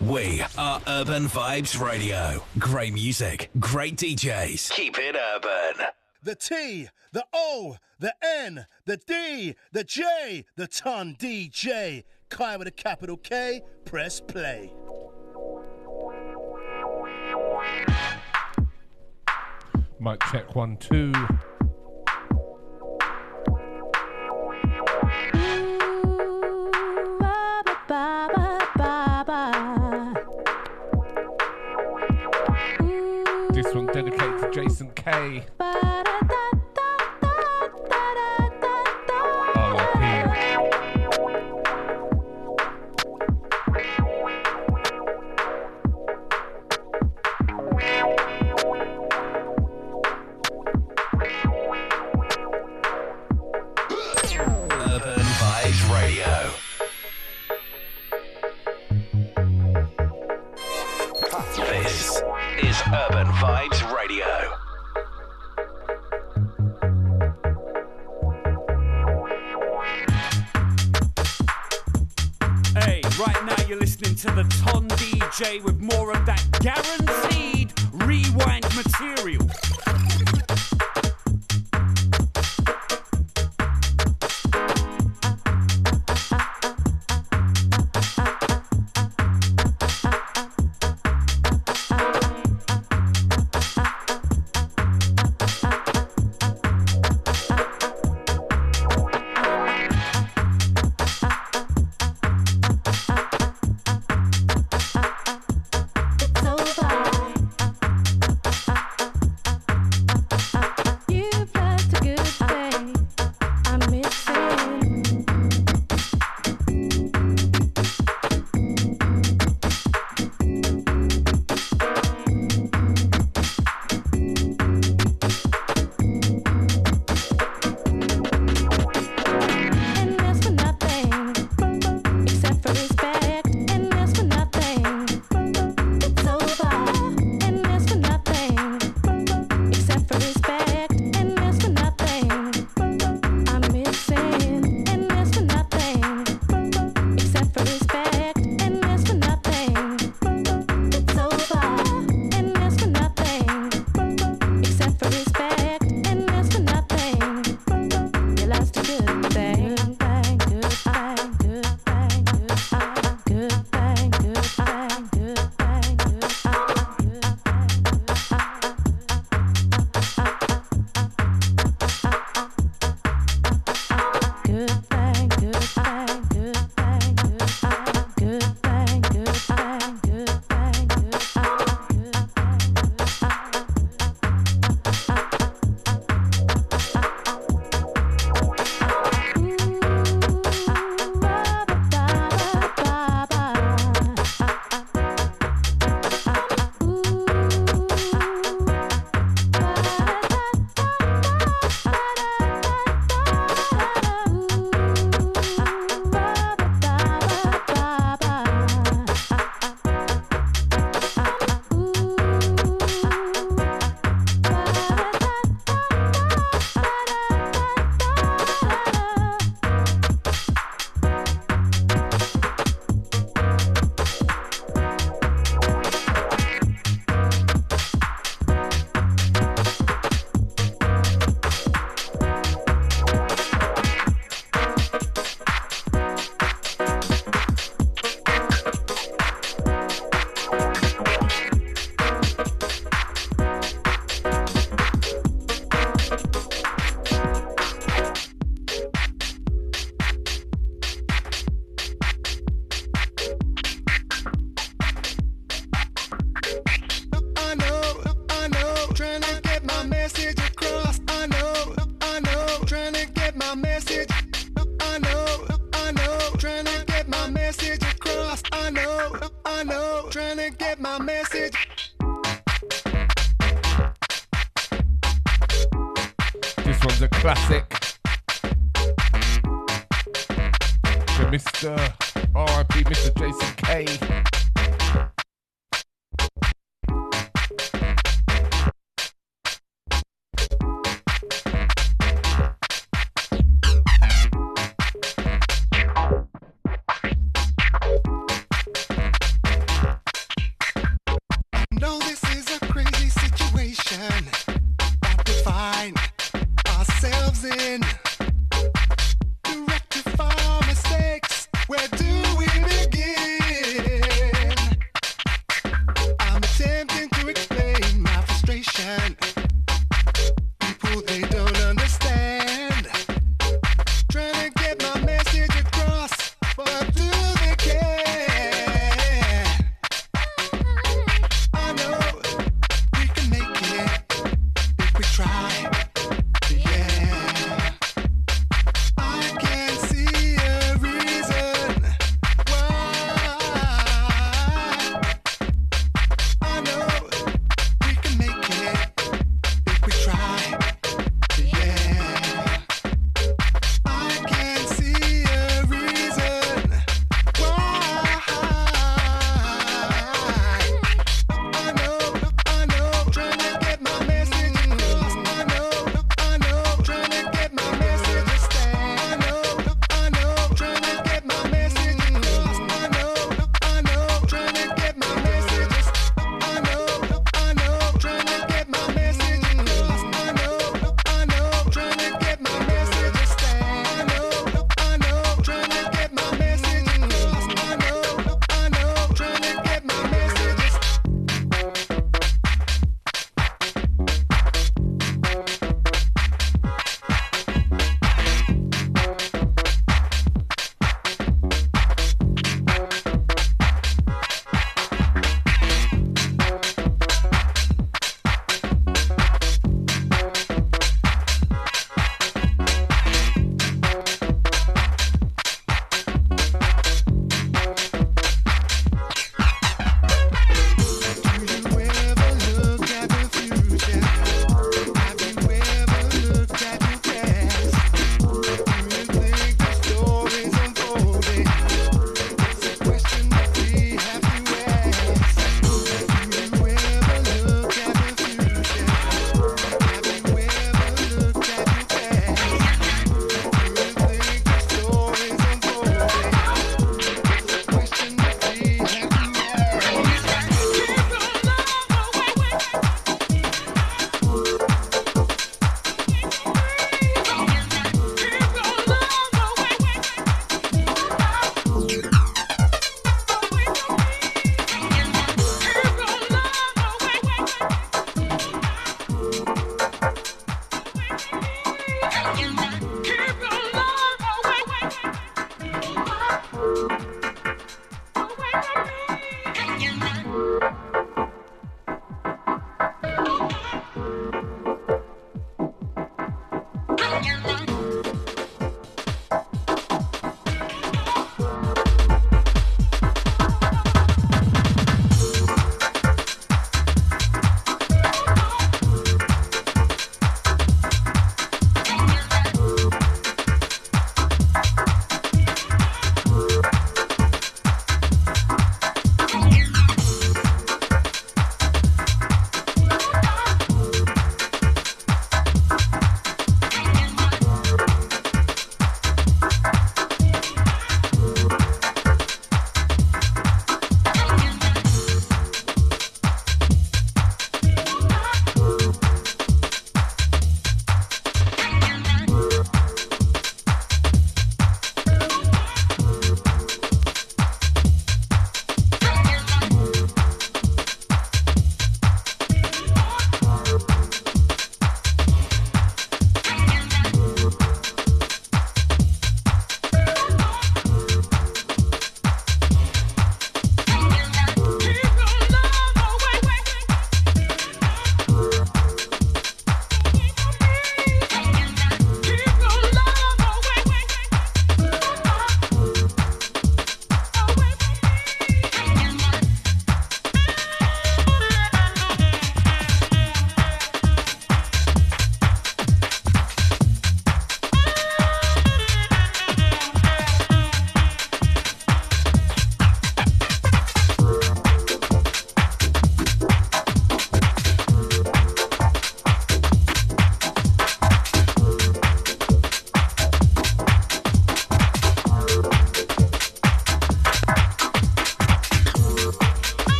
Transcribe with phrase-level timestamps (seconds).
[0.00, 2.44] We are Urban Vibes Radio.
[2.56, 4.70] Great music, great DJs.
[4.70, 5.86] Keep it urban.
[6.22, 12.04] The T, the O, the N, the D, the J, the Ton DJ.
[12.28, 14.72] Kai with a capital K, press play.
[19.98, 21.12] Mic check one, two.
[34.58, 35.44] Jason K.
[35.60, 35.97] Urban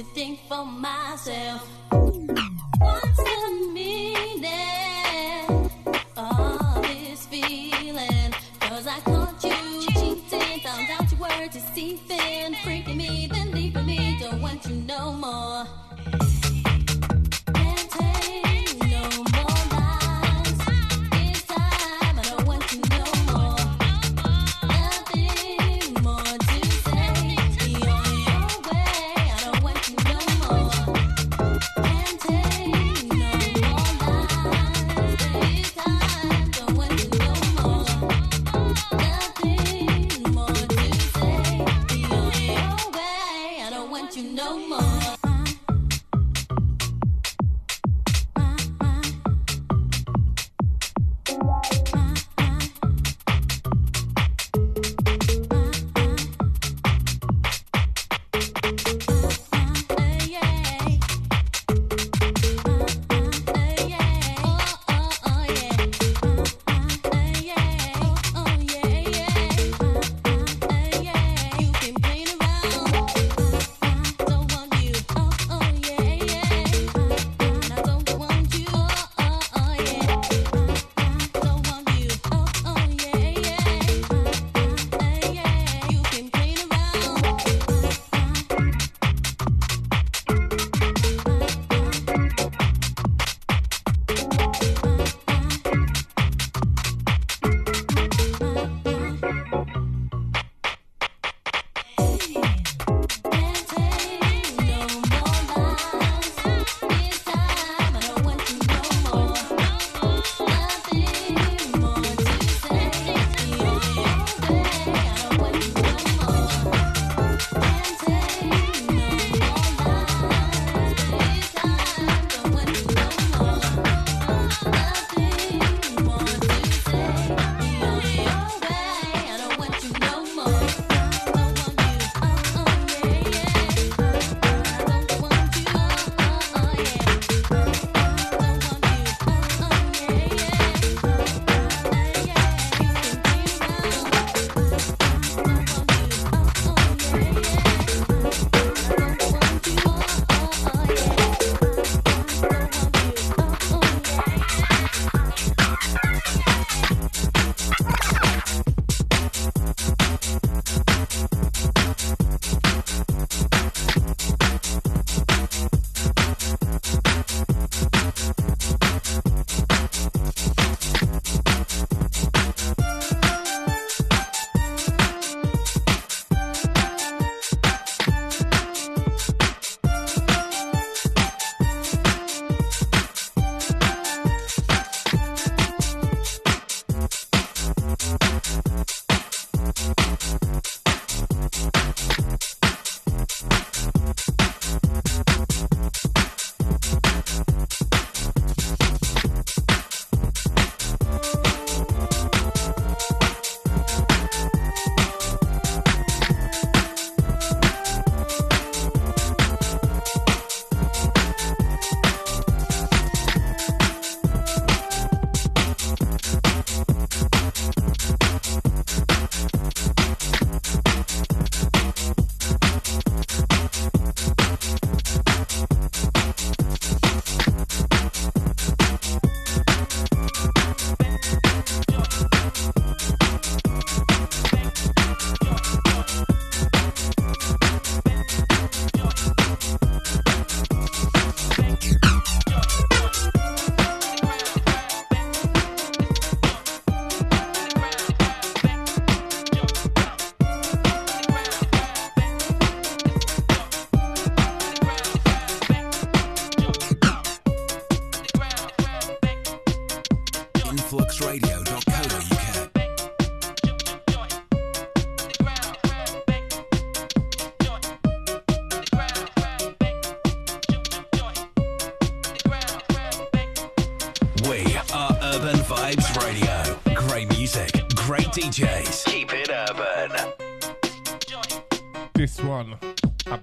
[0.00, 0.40] to think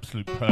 [0.07, 0.46] Absolute Percy.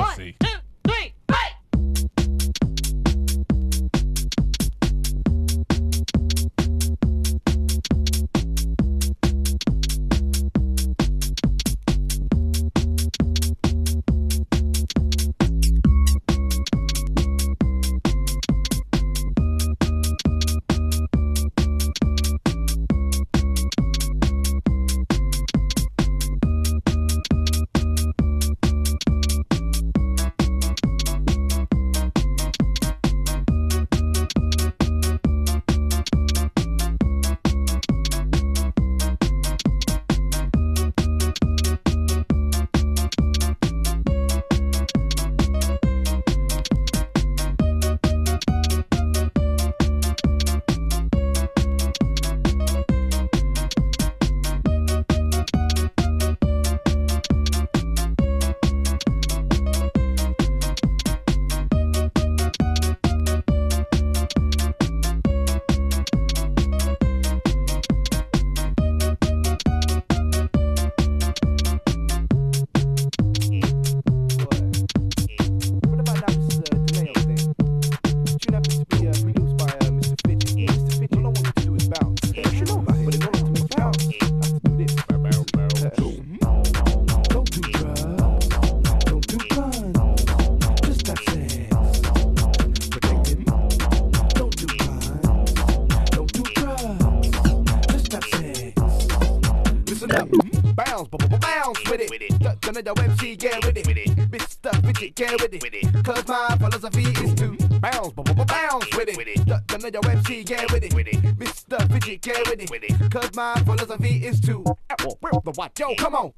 [100.07, 102.09] Listen up, bounce, b- b- bounce with it.
[102.39, 103.85] The, the, the MC get with it.
[104.29, 104.85] Mr.
[104.85, 106.03] Fidget get with it.
[106.03, 109.45] Cause my philosophy is to bounce, b- b- bounce with it.
[109.45, 110.91] The, the, the MC get with it.
[110.91, 111.91] Mr.
[111.91, 113.11] Fidget get with it.
[113.11, 115.79] Cause my philosophy is to whip the watch.
[115.79, 116.33] Yo, come on.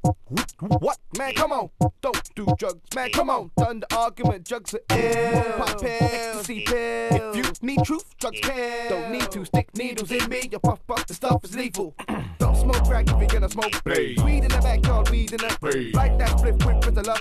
[0.60, 0.98] What?
[1.18, 1.70] Man, come on.
[2.02, 3.52] Don't do drugs, man, come on.
[3.58, 5.54] Done the argument, drugs are ill.
[5.58, 7.36] Pop pills, ecstasy pills.
[7.36, 8.90] If you need truth, drugs kill.
[8.90, 10.50] Don't need to stick needles in me.
[10.52, 11.96] You puff up, the stuff is lethal.
[12.40, 13.84] Don't smoke crack if you're gonna smoke.
[13.84, 14.22] Blaze.
[14.24, 15.94] Weed in the backyard, weed in the Blaze.
[15.94, 17.20] Like that split quick with the love.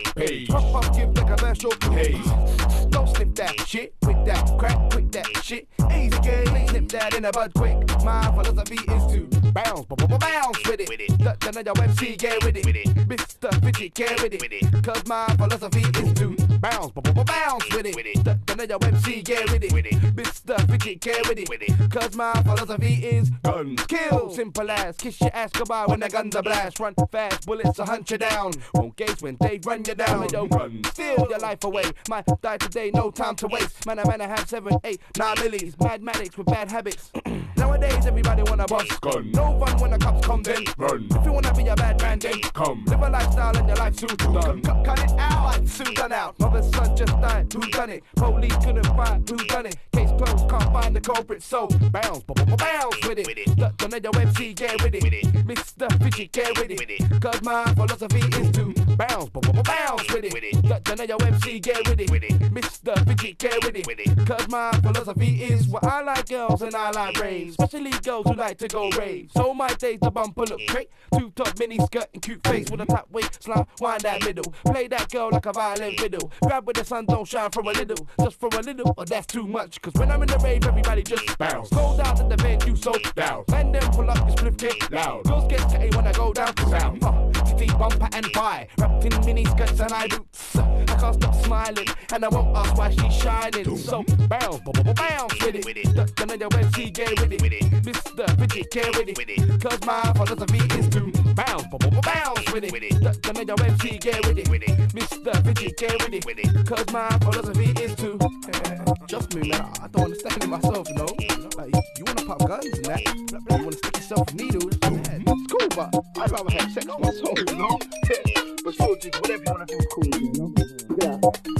[0.48, 1.72] Puff up, give the commercial.
[1.92, 2.86] Haze.
[2.90, 5.68] Don't slip that shit with that crack, with that shit.
[5.90, 7.76] Easy game, slip that in a bud quick.
[8.04, 10.88] My philosophy is to bounce, b- b- bounce with it.
[11.18, 12.64] The, the MC get with it.
[13.08, 13.50] Mr.
[13.62, 14.84] Fidget get with it.
[14.84, 18.24] Cause my philosophy is to bounce, b- b- bounce with it.
[18.24, 19.72] The, the, the MC get with it.
[20.16, 20.56] Mr.
[20.68, 21.90] Fidget get with it.
[21.90, 24.30] Cause my philosophy is guns kill.
[24.30, 26.80] Simple as kiss your ass goodbye when the guns are blast.
[26.80, 28.52] Run fast, bullets will hunt you down.
[28.74, 30.20] Won't gaze when they run you down.
[30.20, 30.82] They don't run.
[30.92, 31.84] Steal your life away.
[32.08, 33.86] Might die today, no time to waste.
[33.86, 35.78] Man, I man, I have seven, eight, nine millies.
[35.78, 37.12] Mad medics with bad habits.
[37.56, 39.30] Nowadays, everybody wanna bust Gun.
[39.32, 40.62] No fun when the cops come then.
[40.78, 41.06] Run.
[41.10, 42.84] If you wanna be a bad man, then Come.
[42.86, 44.62] Live a lifestyle and your life soon done.
[44.62, 46.38] Cut, cut it out, soon done out.
[46.38, 47.52] Mother's son just died.
[47.52, 48.02] Who done it?
[48.16, 49.76] Police couldn't find who done it.
[49.92, 51.42] Case closed, can't find the culprit.
[51.42, 53.26] So bounce, b- b- bounce with it.
[53.56, 55.02] The, the, the MC get with it.
[55.46, 55.88] Mr.
[56.02, 57.20] Fidget get with it.
[57.20, 60.32] Cause my philosophy is to bounce, b- b- bounce with it.
[60.62, 62.10] The, the, the MC get with it.
[62.52, 62.94] Mr.
[63.06, 64.26] Fidget get with it.
[64.26, 67.16] Cause my philosophy is well, I like girls and I like
[67.50, 69.30] Especially girls who like to go rave.
[69.36, 70.90] So my days the bumper look great.
[71.18, 73.66] Two top mini skirt and cute face with a top waist slime.
[73.80, 74.52] Wind that middle.
[74.64, 76.32] Play that girl like a violin fiddle.
[76.42, 78.08] Grab where the sun don't shine for a little.
[78.20, 79.80] Just for a little, or that's too much.
[79.82, 81.70] Cause when I'm in the rave, everybody just bounce.
[81.70, 83.44] Go down to the venue so down.
[83.52, 85.24] And then pull up this flip kick loud.
[85.24, 87.02] Girls get skitty when I go down to sound.
[87.02, 88.68] Uh, city bumper and buy.
[88.78, 90.56] Wrapped in mini skirts and I boots.
[90.56, 91.88] I can't stop smiling.
[92.12, 93.76] And I won't ask why she's shining.
[93.76, 94.60] So bounce,
[94.94, 95.64] bounce with it.
[95.64, 96.90] The, the, the MC
[97.36, 97.82] get with it.
[97.82, 98.38] Mr.
[98.38, 99.60] Fidget get with it.
[99.60, 101.00] Cause my philosophy is to
[101.34, 102.72] bounce, bounce, b- bounce with it.
[102.72, 104.46] with The, the, the MC get with it.
[104.46, 105.44] Mr.
[105.44, 106.66] Fidget get with it.
[106.66, 108.18] Cause my philosophy is to
[109.06, 109.72] just me, man.
[109.82, 111.08] I don't understand it myself, you know.
[111.56, 114.80] Like, you wanna pop guns and that, you wanna stick yourself in needles.
[114.82, 117.78] Man, it's cool, but I'd rather have sex myself, you know.
[118.64, 120.54] but still, just whatever you wanna do is cool, you know.
[121.02, 121.18] Yeah.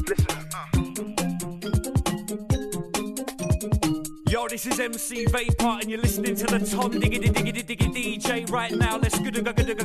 [0.09, 0.27] Listen.
[0.55, 1.26] Uh.
[4.29, 8.51] Yo, this is MC Vapor, and you're listening to the Ton Diggity Diggity Diggity DJ
[8.51, 8.97] right now.
[8.97, 9.85] Let's go, go, go, go, go,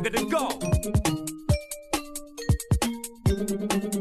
[3.89, 4.00] go,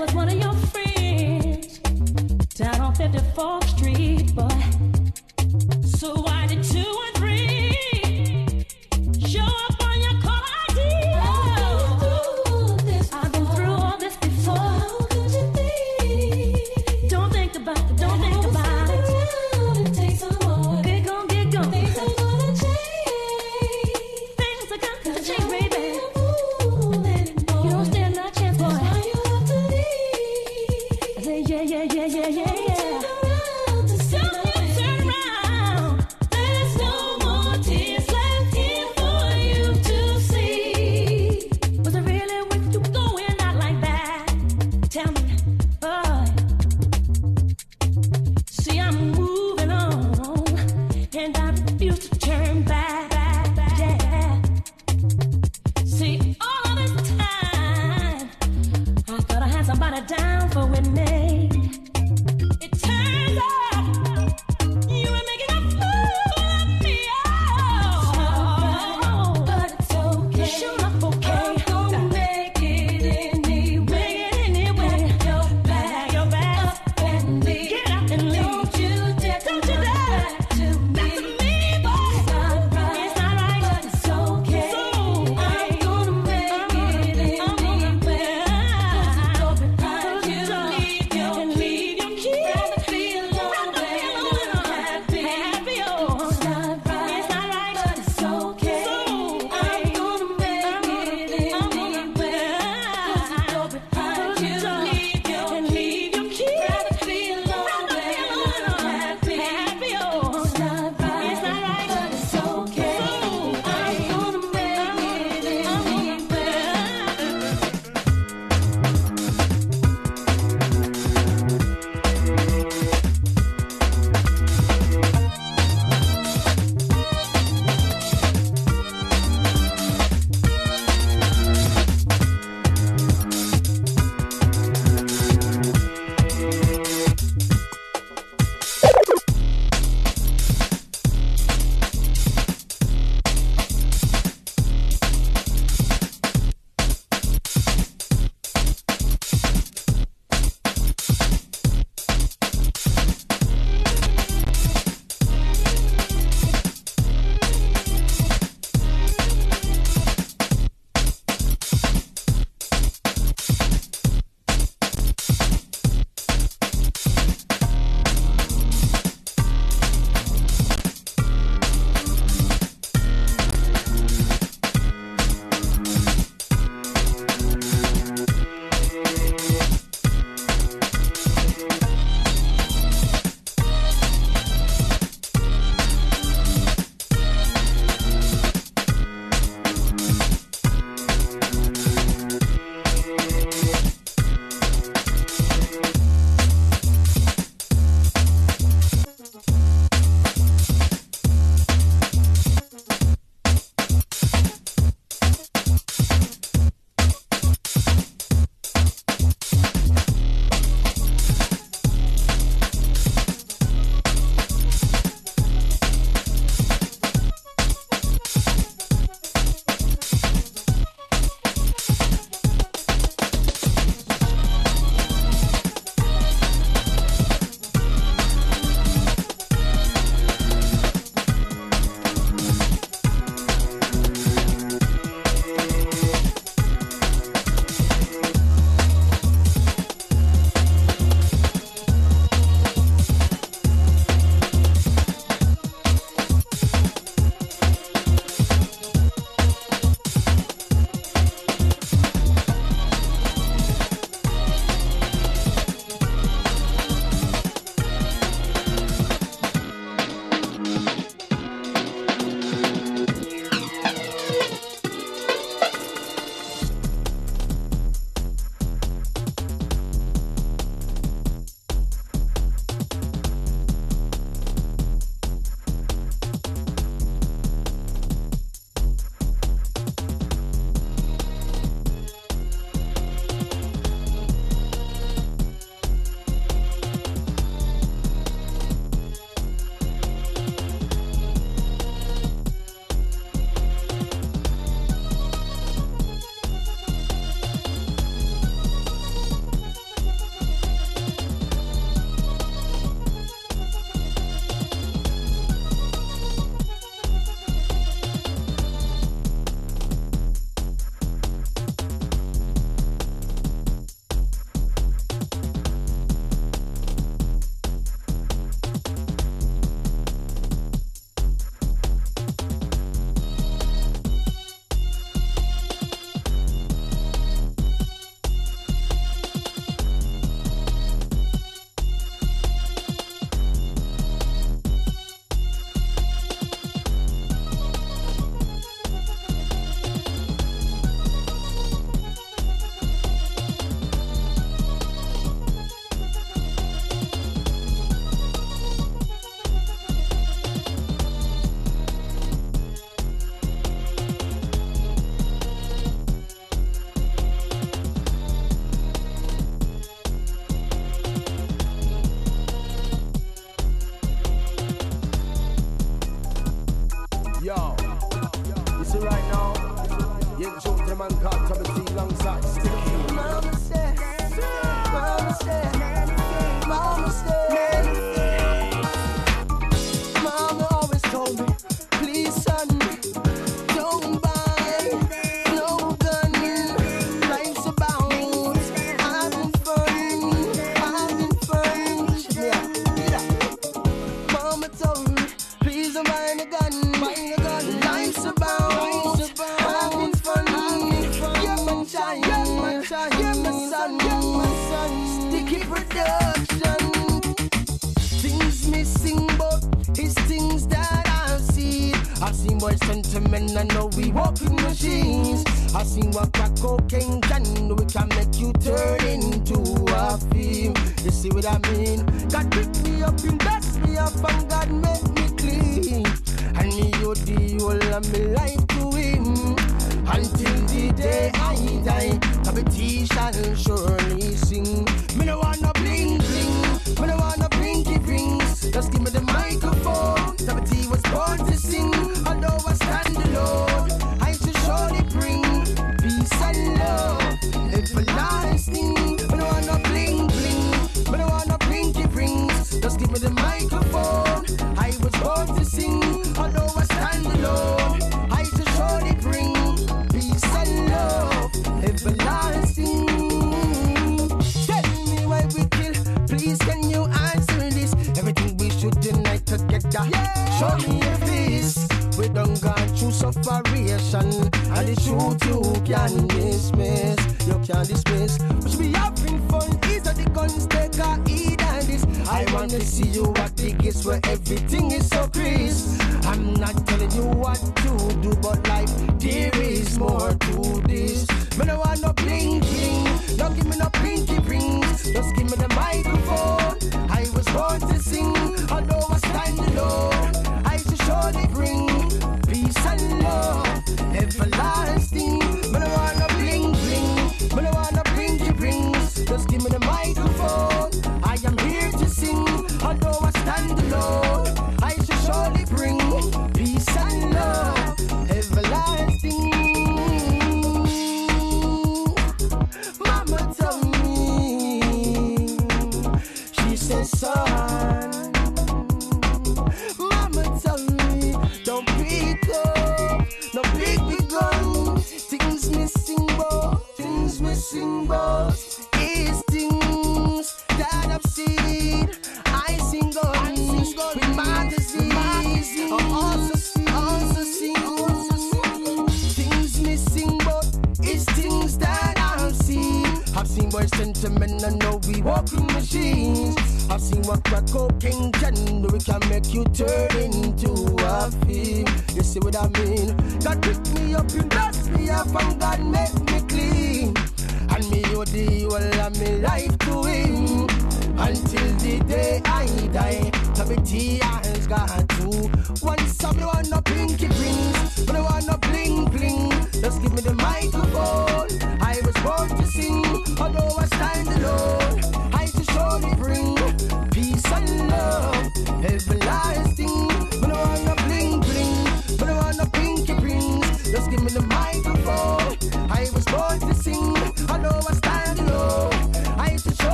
[0.00, 1.78] was one of your friends
[2.56, 4.69] down on 54th Street, boy.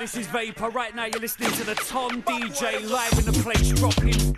[0.00, 0.70] This is Vapor.
[0.70, 4.29] Right now, you're listening to the Ton DJ live in the place, dropping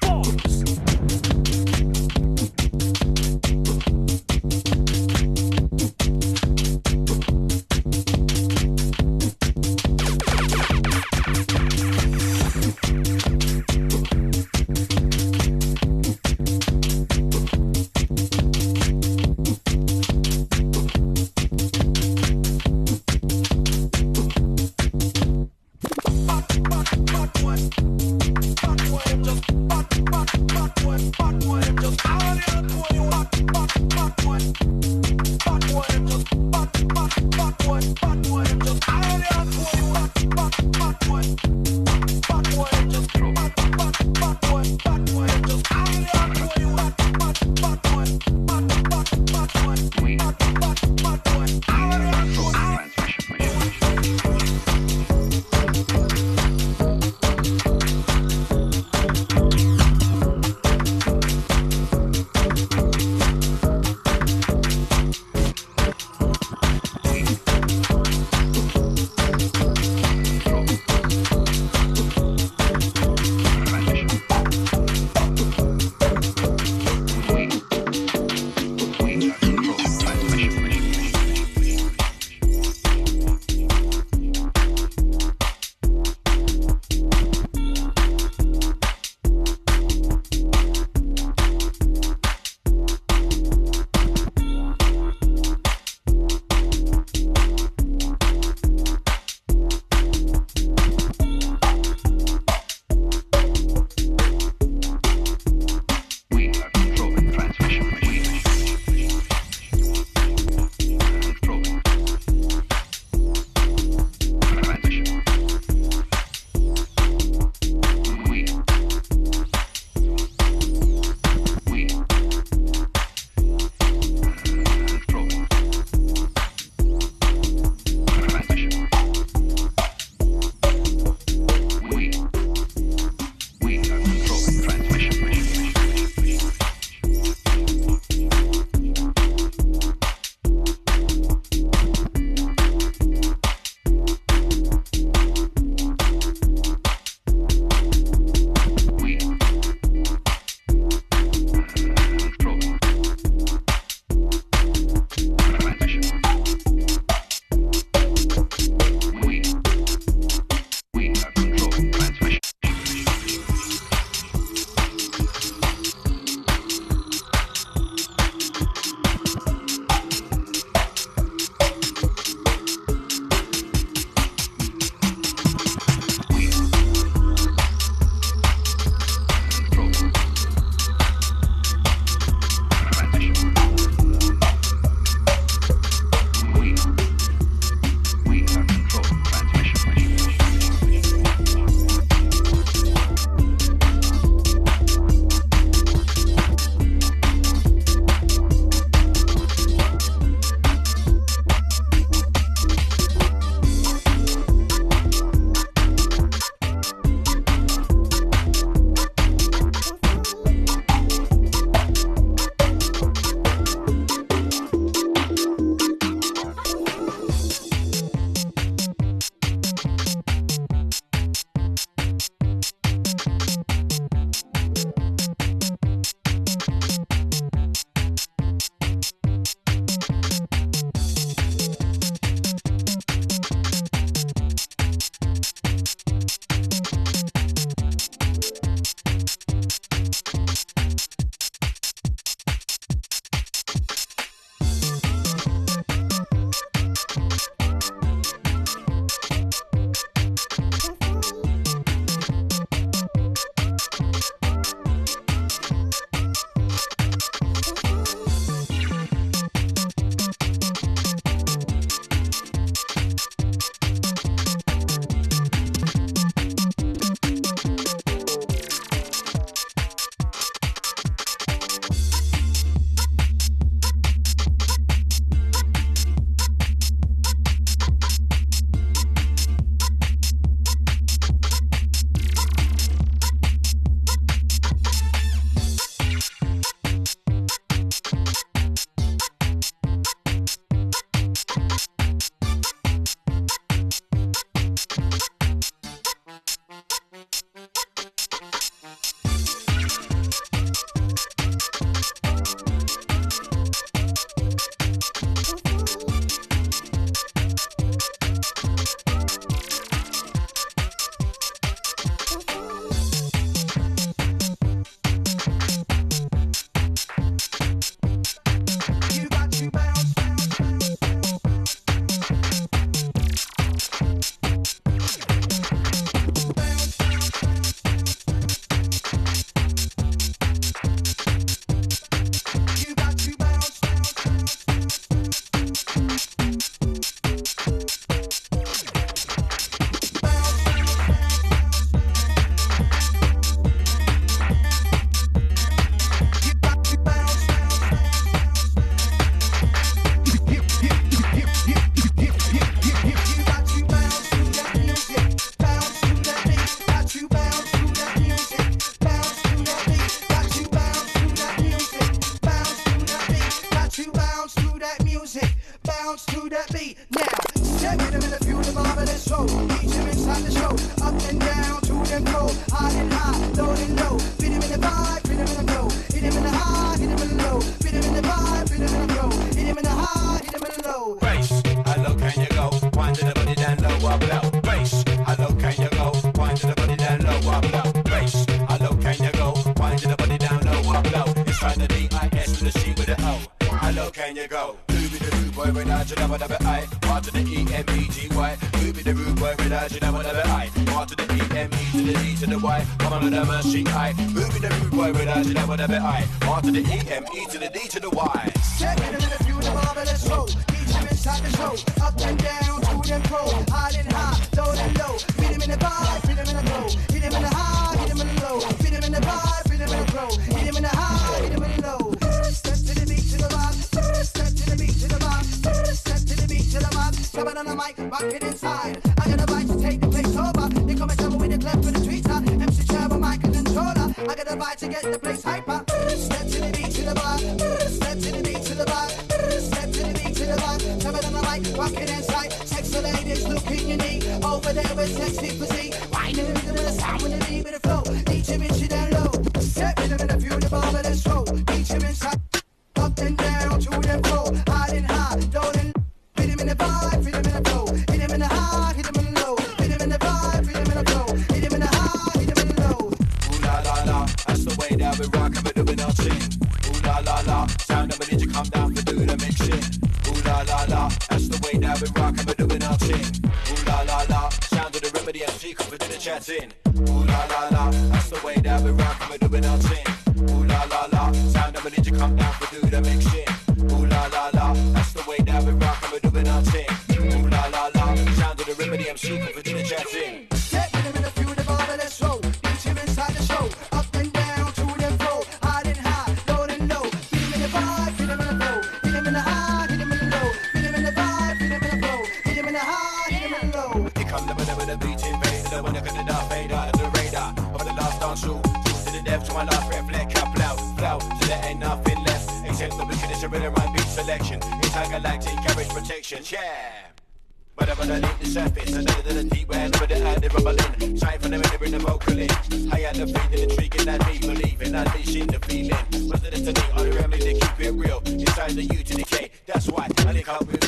[527.54, 528.22] keep it real.
[528.24, 529.48] It's either U to decay.
[529.48, 529.50] K.
[529.66, 530.81] That's why I think I'll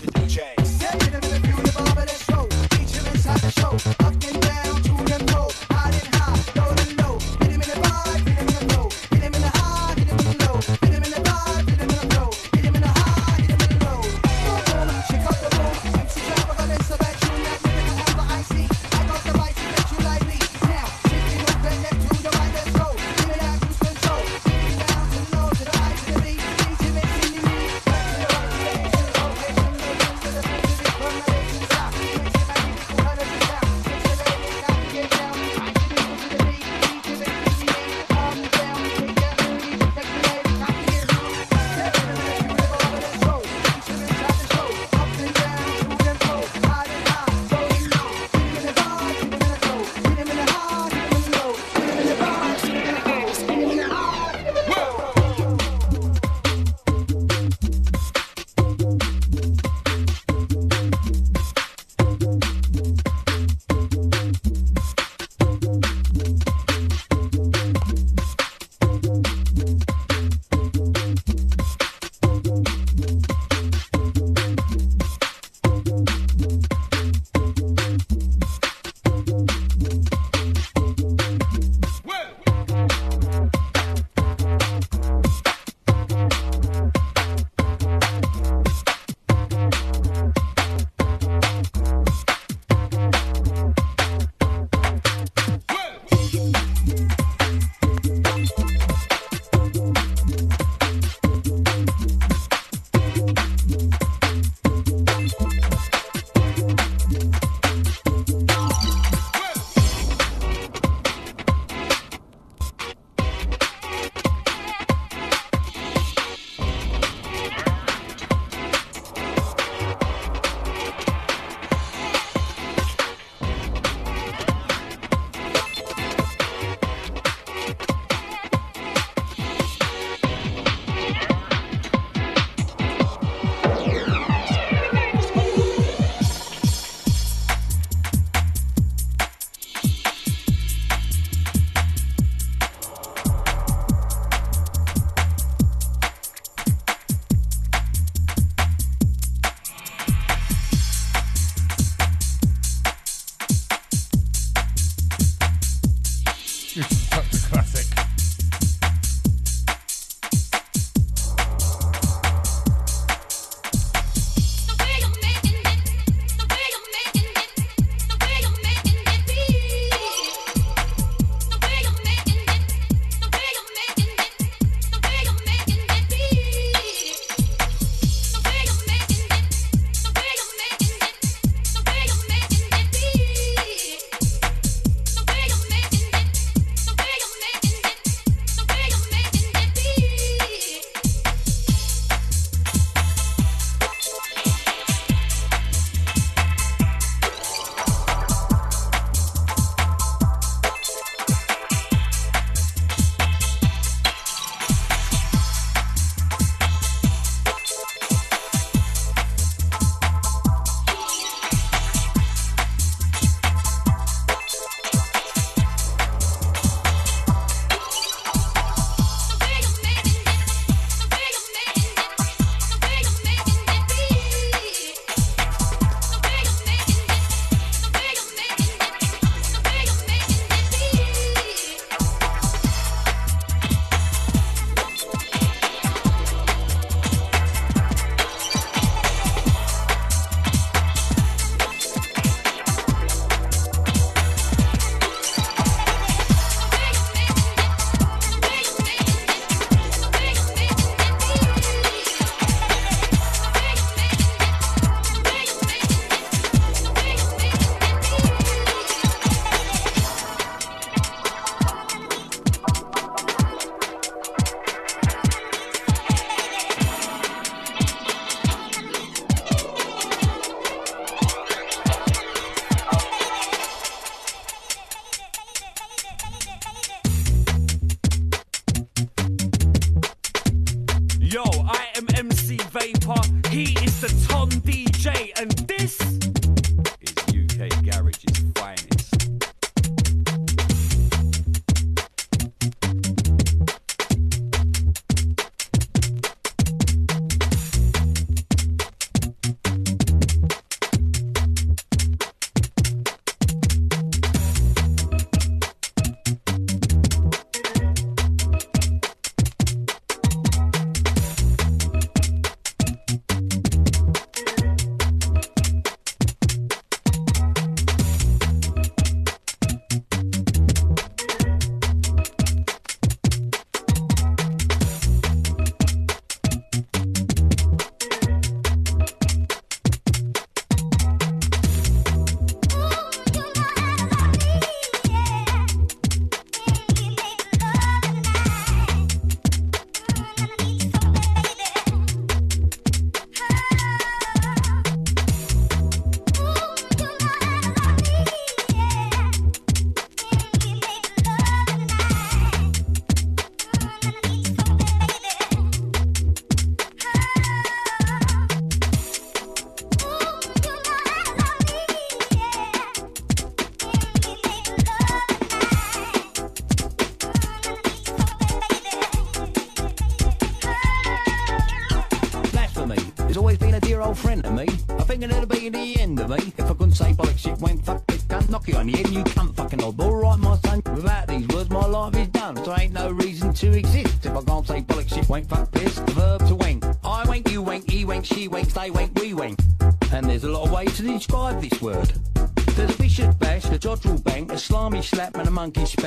[395.72, 396.03] slap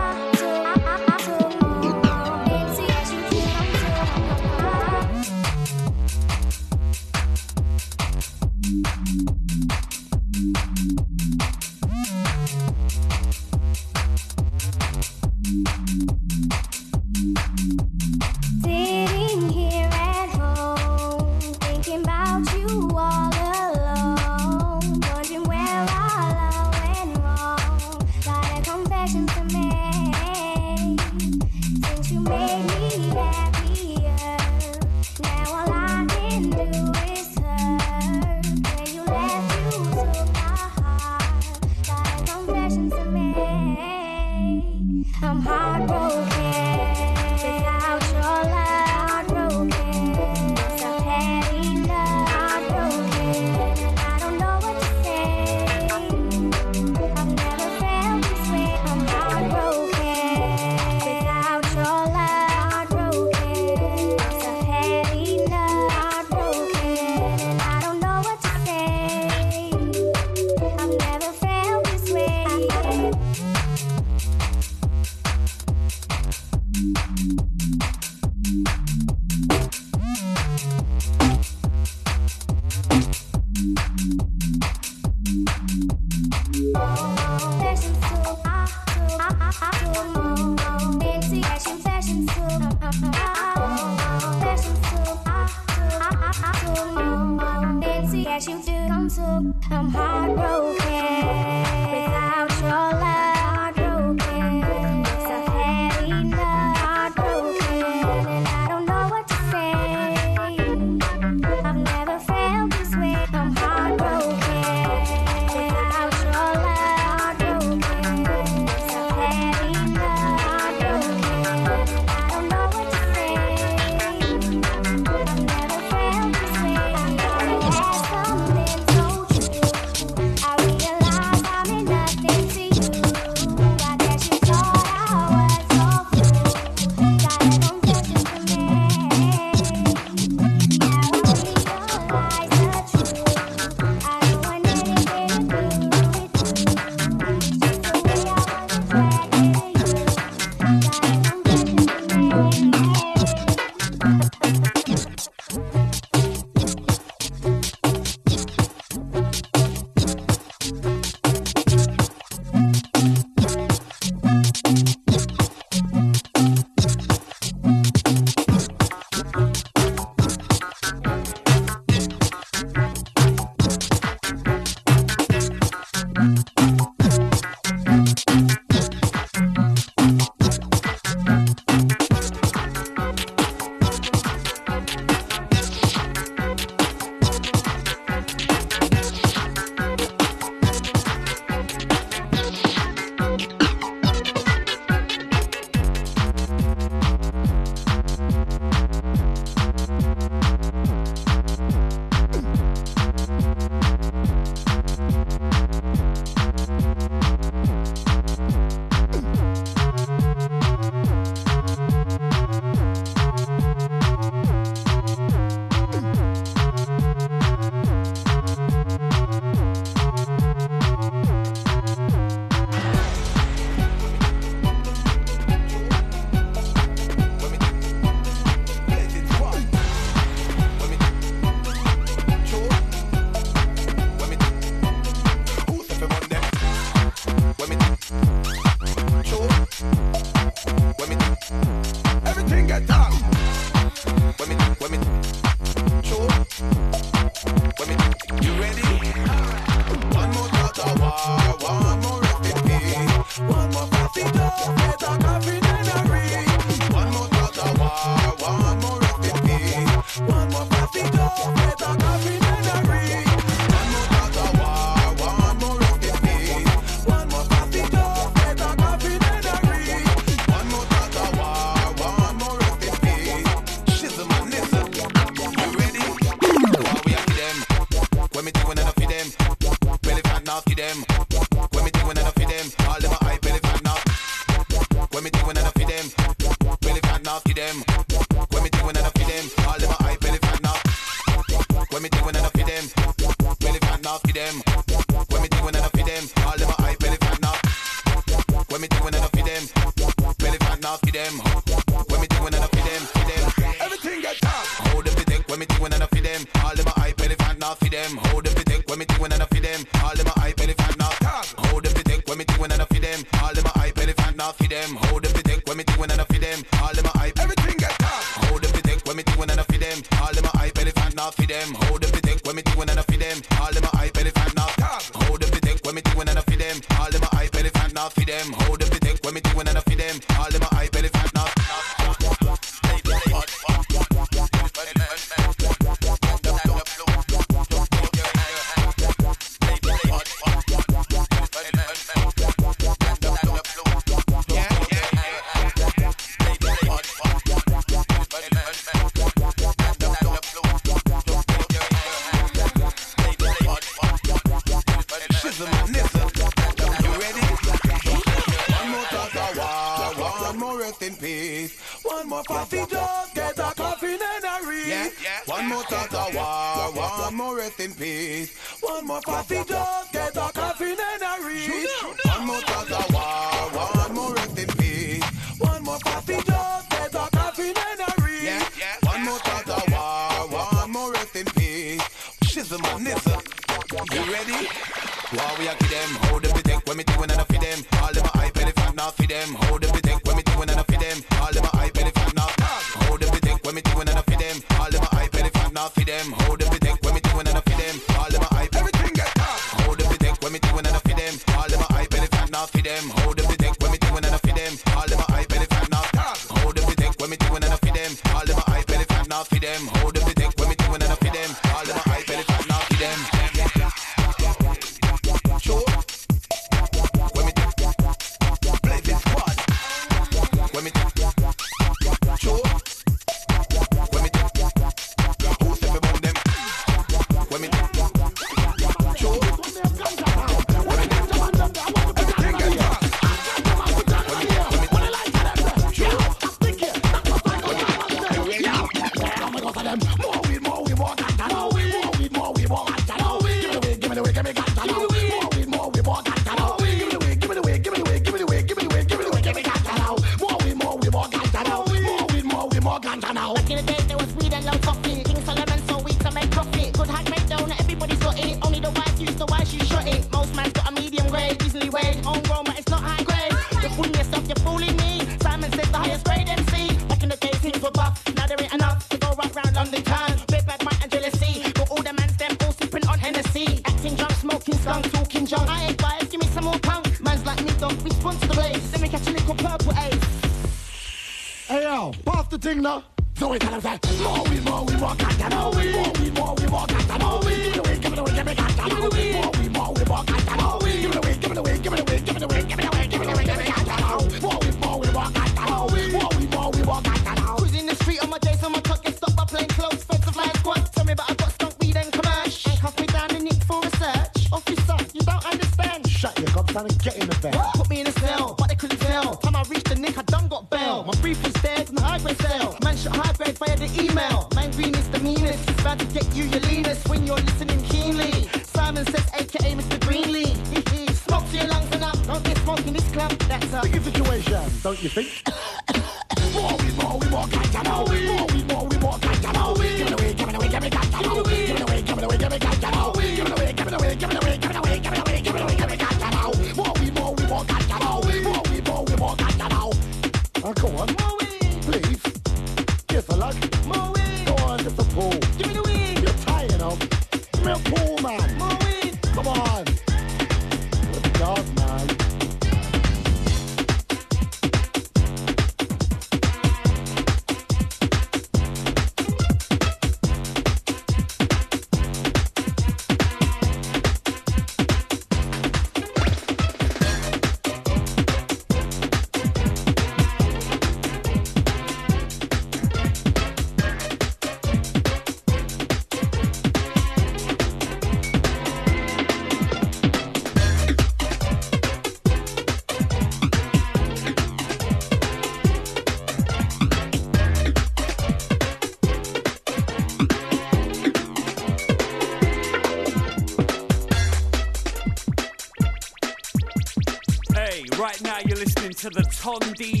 [599.43, 600.00] listening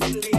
[0.00, 0.37] constantly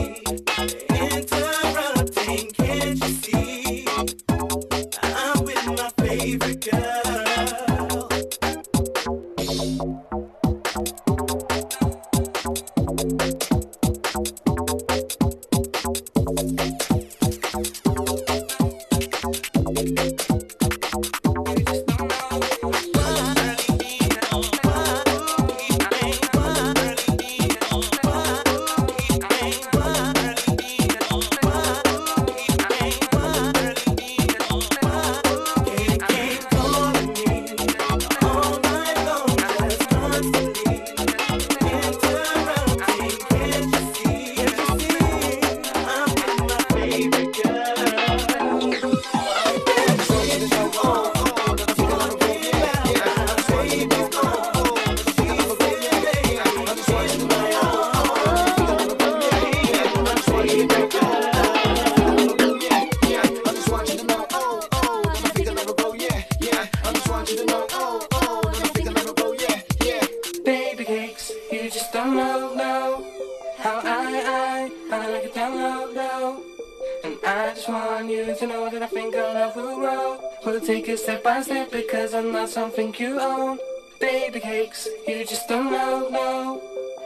[85.30, 86.62] just don't know, know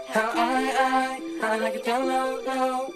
[0.08, 2.94] how I, I, I like it down low, low.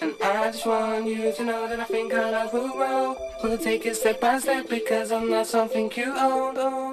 [0.00, 3.16] And I just want you to know that I think our love will grow.
[3.42, 6.56] We'll take it step by step because I'm not something you own.
[6.56, 6.89] own.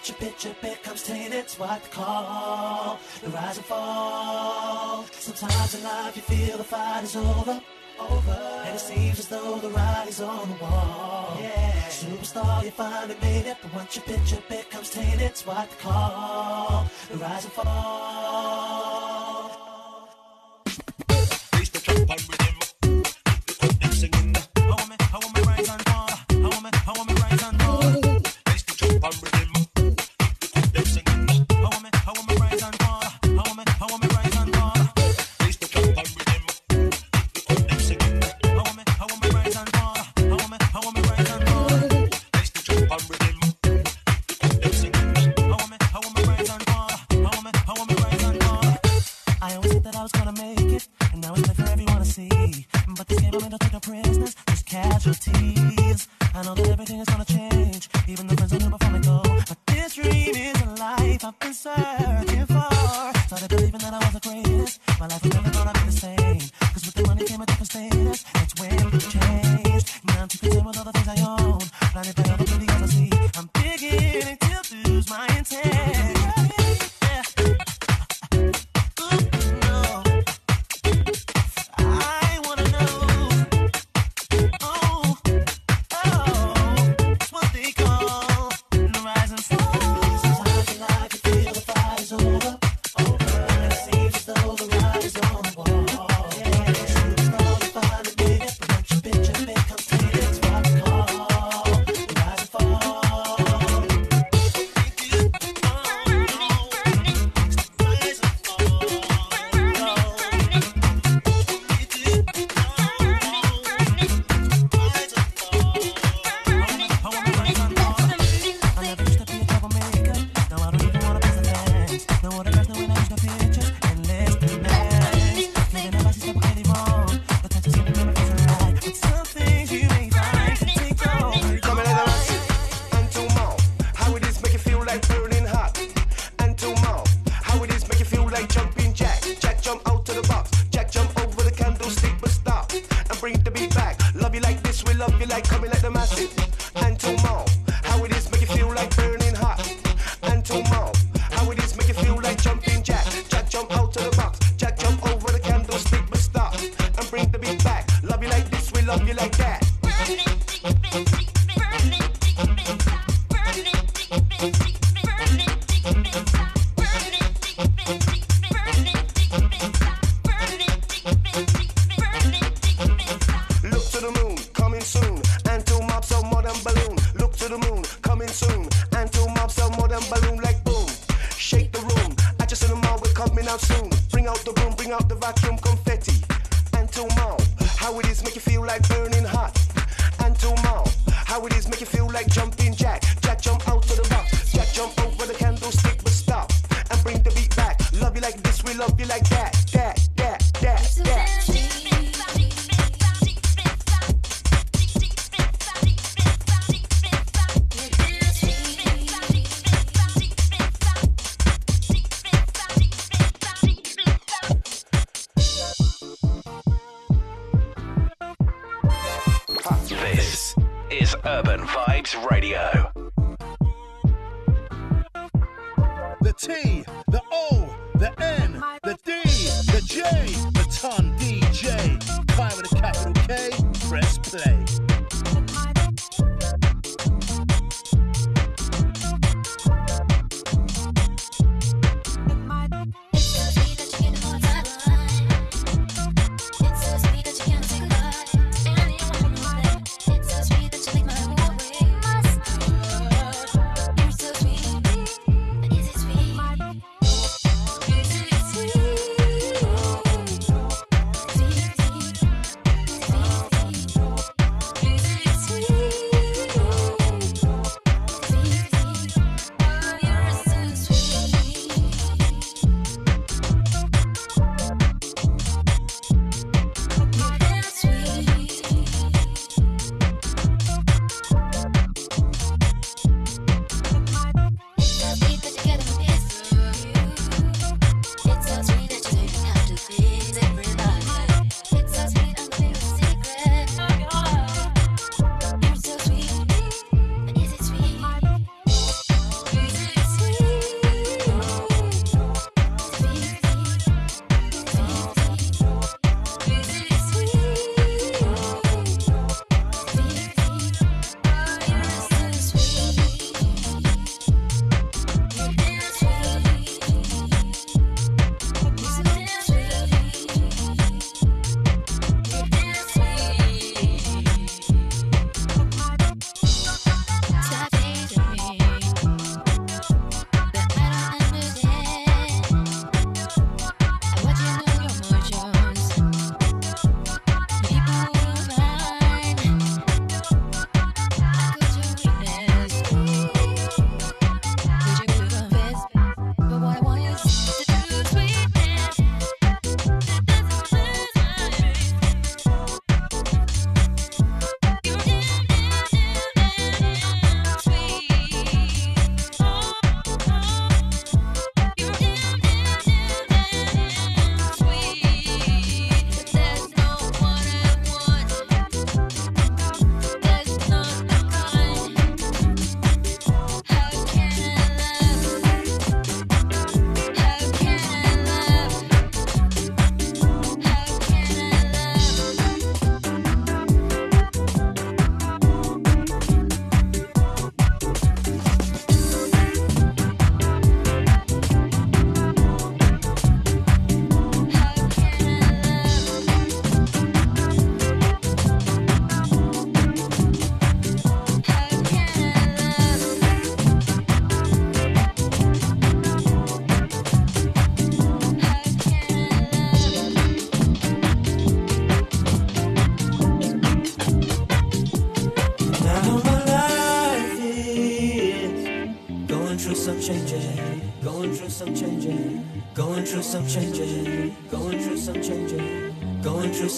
[0.00, 5.04] Once your pitch it becomes tainted, it's what they call the rise and fall.
[5.10, 7.60] Sometimes in life you feel the fight is over,
[7.98, 11.36] over, and it seems as though the writing's on the wall.
[11.38, 11.72] Yeah.
[11.90, 15.76] Superstar, you finally made it, but once you pitch it becomes tainted, it's what they
[15.76, 17.99] call the rise and fall.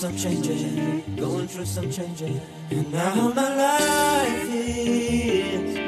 [0.03, 2.41] some changes, going through some changes.
[2.73, 5.79] And now my life is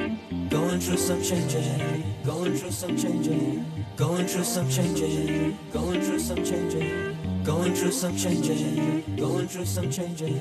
[0.48, 3.64] going through some changes, going through some changes,
[3.96, 9.90] going through some changes, going through some changes, going through some changes, going through some
[9.90, 10.40] changes.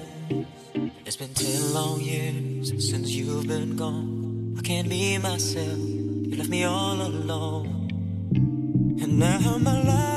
[1.04, 4.56] It's been ten long years since you've been gone.
[4.56, 5.80] I can't be myself.
[5.80, 7.90] You left me all alone,
[9.02, 10.13] and now my life.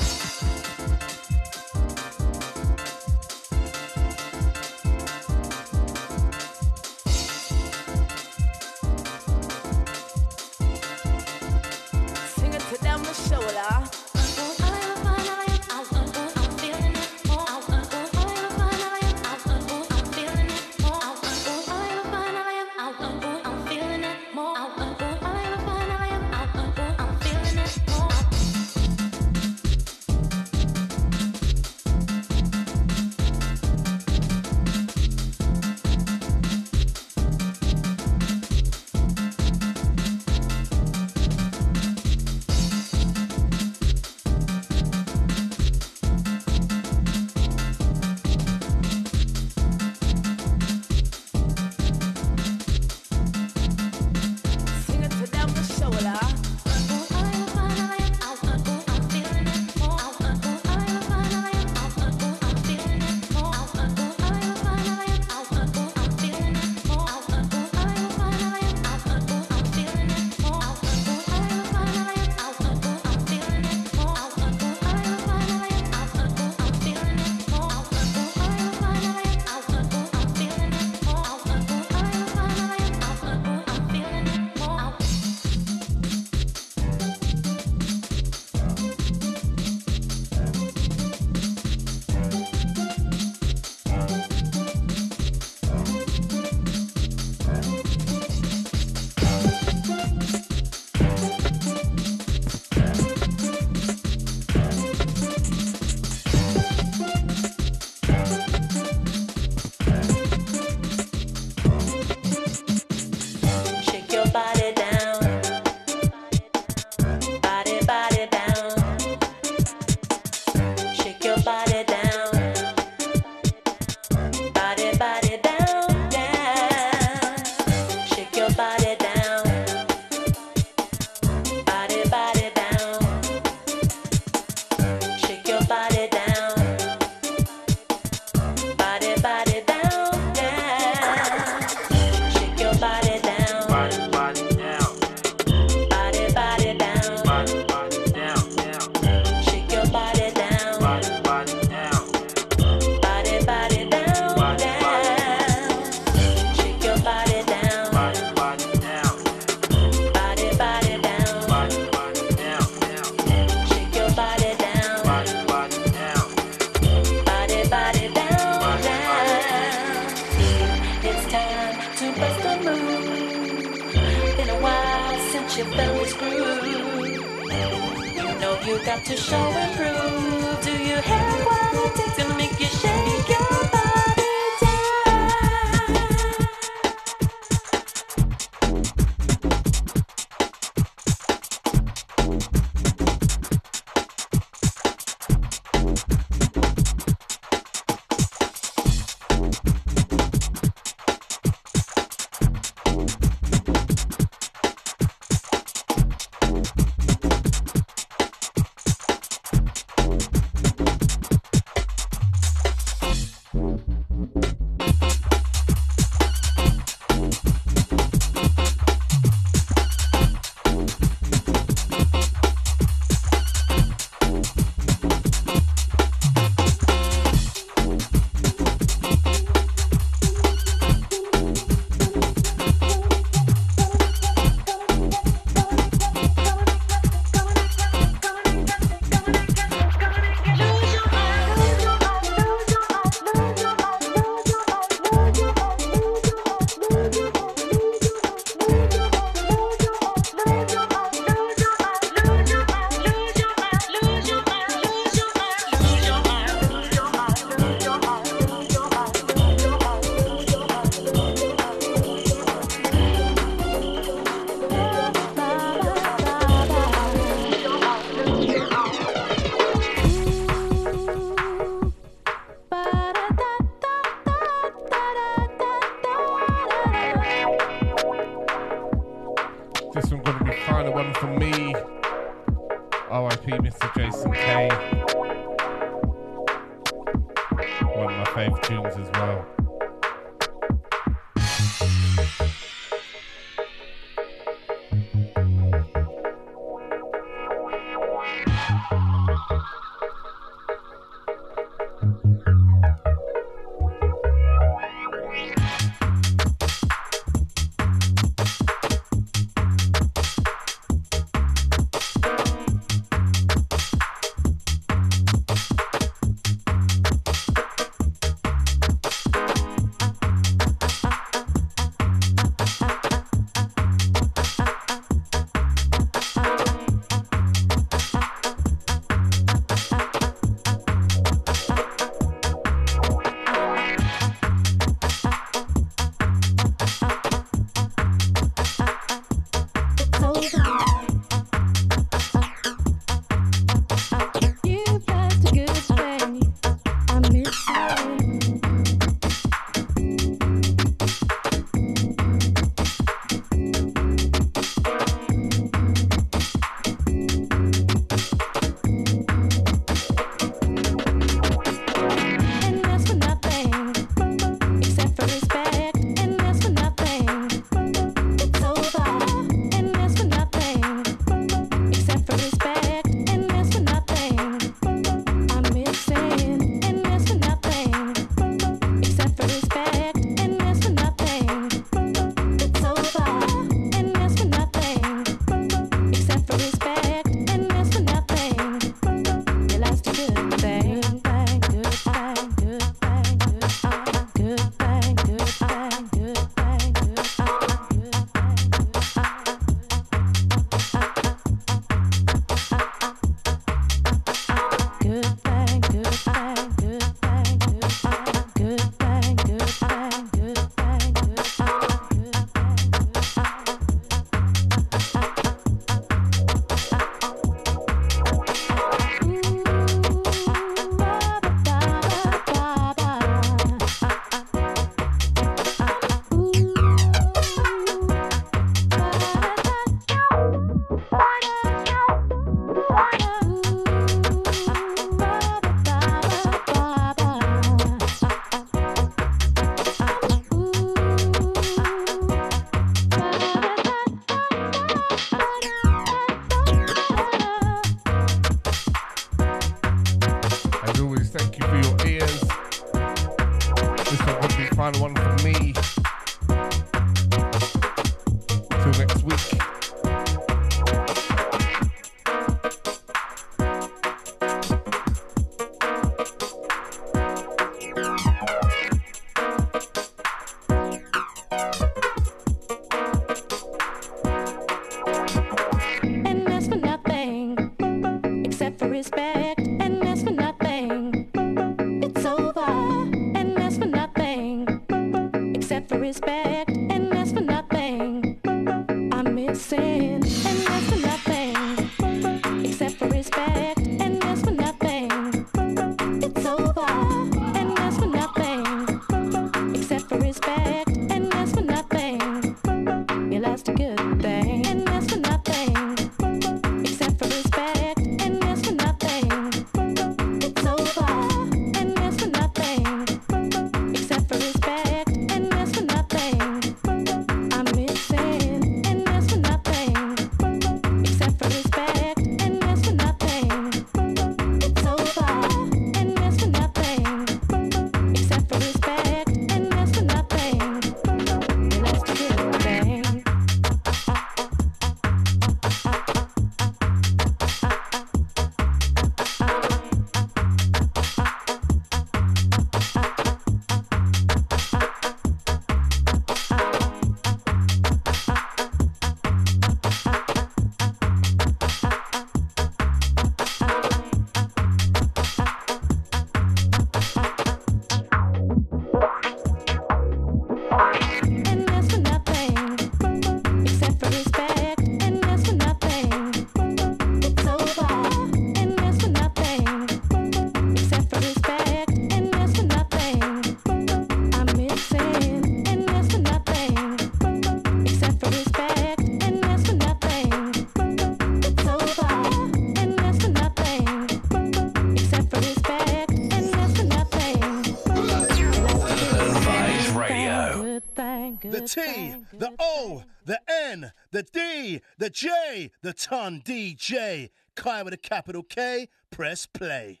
[591.66, 597.30] T, the O, the N, the D, the J, the ton DJ.
[597.54, 600.00] Kai with a capital K, press play.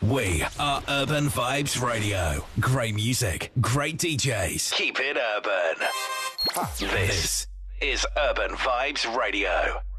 [0.00, 2.44] We are Urban Vybez Radio.
[2.58, 4.72] Great music, great DJs.
[4.72, 5.86] Keep it urban.
[6.78, 7.46] This
[7.82, 9.79] is Urban Vybez Radio.